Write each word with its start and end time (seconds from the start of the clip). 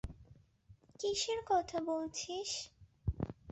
কিসের 0.99 1.39
কথা 1.47 1.77
বলছিস? 1.89 2.49